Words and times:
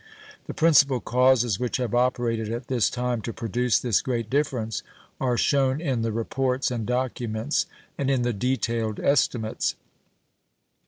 The 0.47 0.55
principal 0.55 0.99
causes 0.99 1.59
which 1.59 1.77
have 1.77 1.93
operated 1.93 2.51
at 2.51 2.69
this 2.69 2.89
time 2.89 3.21
to 3.21 3.31
produce 3.31 3.77
this 3.77 4.01
great 4.01 4.31
difference 4.31 4.81
are 5.19 5.37
shown 5.37 5.79
in 5.79 6.01
the 6.01 6.11
reports 6.11 6.71
and 6.71 6.87
documents 6.87 7.67
and 7.99 8.09
in 8.09 8.23
the 8.23 8.33
detailed 8.33 8.99
estimates. 8.99 9.75